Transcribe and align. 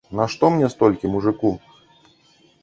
Нашто 0.19 0.49
мне 0.53 0.69
столькі, 0.75 1.11
мужыку? 1.17 1.53